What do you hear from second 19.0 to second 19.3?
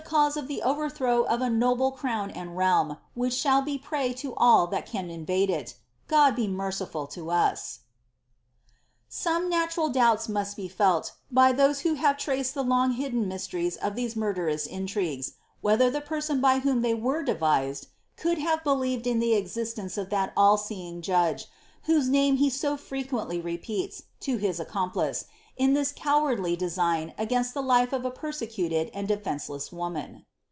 in